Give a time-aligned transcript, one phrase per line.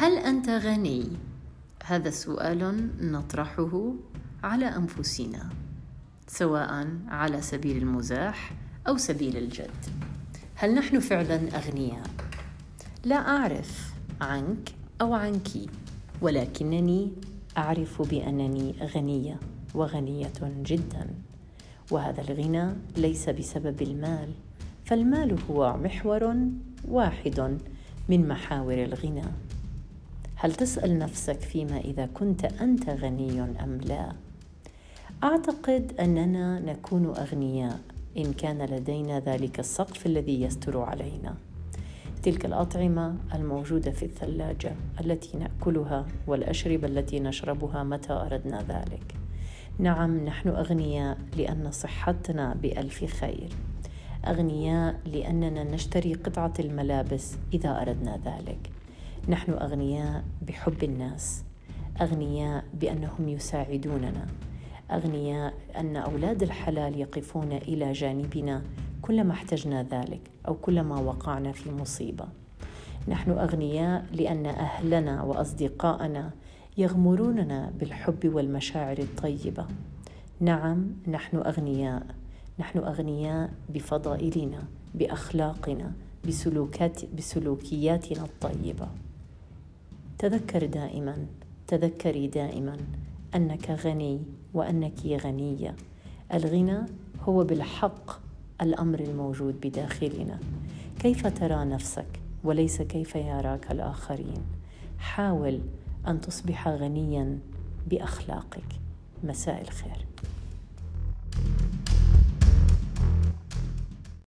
[0.00, 1.08] هل أنت غني؟
[1.84, 3.92] هذا سؤال نطرحه
[4.44, 5.48] على أنفسنا
[6.26, 8.52] سواء على سبيل المزاح
[8.88, 9.80] أو سبيل الجد.
[10.54, 12.06] هل نحن فعلا أغنياء؟
[13.04, 15.48] لا أعرف عنك أو عنك
[16.20, 17.12] ولكنني
[17.58, 19.40] أعرف بأنني غنية
[19.74, 21.06] وغنية جدا.
[21.90, 24.28] وهذا الغنى ليس بسبب المال
[24.84, 26.36] فالمال هو محور
[26.88, 27.58] واحد
[28.08, 29.24] من محاور الغنى.
[30.42, 34.12] هل تسأل نفسك فيما إذا كنت أنت غني أم لا؟
[35.24, 37.80] أعتقد أننا نكون أغنياء
[38.18, 41.34] إن كان لدينا ذلك السقف الذي يستر علينا.
[42.22, 49.14] تلك الأطعمة الموجودة في الثلاجة التي نأكلها والاشربه التي نشربها متى أردنا ذلك.
[49.78, 53.48] نعم نحن أغنياء لأن صحتنا بألف خير.
[54.26, 58.79] أغنياء لأننا نشتري قطعة الملابس إذا أردنا ذلك.
[59.28, 61.44] نحن أغنياء بحب الناس
[62.00, 64.26] أغنياء بأنهم يساعدوننا
[64.90, 68.62] أغنياء أن أولاد الحلال يقفون إلى جانبنا
[69.02, 72.24] كلما احتجنا ذلك أو كلما وقعنا في مصيبة.
[73.08, 76.30] نحن أغنياء لأن أهلنا وأصدقاءنا
[76.78, 79.66] يغمروننا بالحب والمشاعر الطيبة.
[80.40, 82.06] نعم نحن أغنياء.
[82.58, 84.62] نحن أغنياء بفضائلنا
[84.94, 85.92] بأخلاقنا
[86.28, 88.88] بسلوكات بسلوكياتنا الطيبة.
[90.20, 91.26] تذكر دائما
[91.66, 92.76] تذكري دائما
[93.34, 94.22] أنك غني
[94.54, 95.76] وأنك غنية.
[96.34, 96.78] الغنى
[97.22, 98.20] هو بالحق
[98.62, 100.38] الأمر الموجود بداخلنا.
[100.98, 104.42] كيف ترى نفسك وليس كيف يراك الآخرين؟
[104.98, 105.60] حاول
[106.06, 107.38] أن تصبح غنيا
[107.90, 108.80] بأخلاقك.
[109.24, 110.06] مساء الخير.